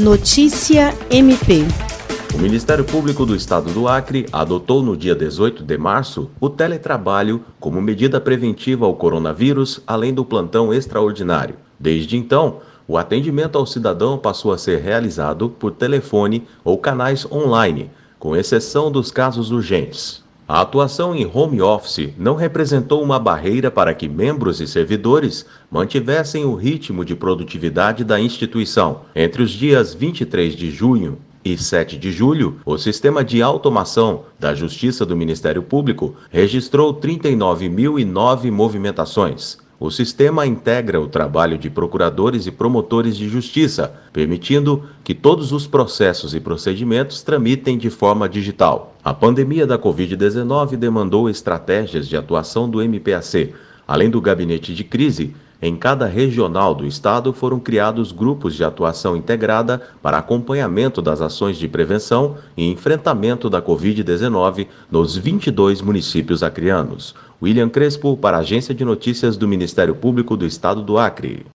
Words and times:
Notícia 0.00 0.94
MP. 1.10 1.62
O 2.34 2.38
Ministério 2.38 2.82
Público 2.86 3.26
do 3.26 3.36
Estado 3.36 3.70
do 3.70 3.86
Acre 3.86 4.24
adotou 4.32 4.82
no 4.82 4.96
dia 4.96 5.14
18 5.14 5.62
de 5.62 5.76
março 5.76 6.30
o 6.40 6.48
teletrabalho 6.48 7.44
como 7.60 7.82
medida 7.82 8.18
preventiva 8.18 8.86
ao 8.86 8.94
coronavírus, 8.94 9.82
além 9.86 10.14
do 10.14 10.24
plantão 10.24 10.72
extraordinário. 10.72 11.56
Desde 11.78 12.16
então, 12.16 12.60
o 12.88 12.96
atendimento 12.96 13.58
ao 13.58 13.66
cidadão 13.66 14.16
passou 14.16 14.54
a 14.54 14.58
ser 14.58 14.80
realizado 14.80 15.50
por 15.50 15.72
telefone 15.72 16.46
ou 16.64 16.78
canais 16.78 17.30
online, 17.30 17.90
com 18.18 18.34
exceção 18.34 18.90
dos 18.90 19.10
casos 19.10 19.50
urgentes. 19.50 20.24
A 20.50 20.62
atuação 20.62 21.14
em 21.14 21.30
home 21.32 21.62
office 21.62 22.12
não 22.18 22.34
representou 22.34 23.04
uma 23.04 23.20
barreira 23.20 23.70
para 23.70 23.94
que 23.94 24.08
membros 24.08 24.60
e 24.60 24.66
servidores 24.66 25.46
mantivessem 25.70 26.44
o 26.44 26.56
ritmo 26.56 27.04
de 27.04 27.14
produtividade 27.14 28.02
da 28.02 28.18
instituição. 28.18 29.02
Entre 29.14 29.44
os 29.44 29.52
dias 29.52 29.94
23 29.94 30.56
de 30.56 30.68
junho 30.68 31.18
e 31.44 31.56
7 31.56 31.96
de 31.96 32.10
julho, 32.10 32.56
o 32.66 32.76
sistema 32.76 33.22
de 33.22 33.40
automação 33.40 34.24
da 34.40 34.52
Justiça 34.52 35.06
do 35.06 35.16
Ministério 35.16 35.62
Público 35.62 36.16
registrou 36.32 36.94
39.009 36.94 38.50
movimentações. 38.50 39.56
O 39.82 39.90
sistema 39.90 40.46
integra 40.46 41.00
o 41.00 41.08
trabalho 41.08 41.56
de 41.56 41.70
procuradores 41.70 42.46
e 42.46 42.50
promotores 42.50 43.16
de 43.16 43.30
justiça, 43.30 43.94
permitindo 44.12 44.84
que 45.02 45.14
todos 45.14 45.52
os 45.52 45.66
processos 45.66 46.34
e 46.34 46.38
procedimentos 46.38 47.22
tramitem 47.22 47.78
de 47.78 47.88
forma 47.88 48.28
digital. 48.28 48.94
A 49.02 49.14
pandemia 49.14 49.66
da 49.66 49.78
Covid-19 49.78 50.76
demandou 50.76 51.30
estratégias 51.30 52.06
de 52.06 52.14
atuação 52.14 52.68
do 52.68 52.82
MPAC. 52.82 53.54
Além 53.88 54.10
do 54.10 54.20
gabinete 54.20 54.74
de 54.74 54.84
crise, 54.84 55.34
em 55.62 55.76
cada 55.76 56.06
regional 56.06 56.74
do 56.74 56.86
estado 56.86 57.32
foram 57.32 57.60
criados 57.60 58.12
grupos 58.12 58.54
de 58.54 58.64
atuação 58.64 59.16
integrada 59.16 59.82
para 60.02 60.18
acompanhamento 60.18 61.02
das 61.02 61.20
ações 61.20 61.58
de 61.58 61.68
prevenção 61.68 62.36
e 62.56 62.70
enfrentamento 62.70 63.50
da 63.50 63.60
Covid-19 63.60 64.66
nos 64.90 65.16
22 65.16 65.82
municípios 65.82 66.42
acrianos. 66.42 67.14
William 67.42 67.68
Crespo, 67.68 68.16
para 68.16 68.38
a 68.38 68.40
Agência 68.40 68.74
de 68.74 68.84
Notícias 68.84 69.36
do 69.36 69.46
Ministério 69.48 69.94
Público 69.94 70.36
do 70.36 70.46
Estado 70.46 70.82
do 70.82 70.98
Acre. 70.98 71.44